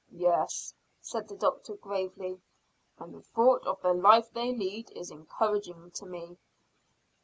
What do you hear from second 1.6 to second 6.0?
gravely, "and the thought of the life they lead is encouraging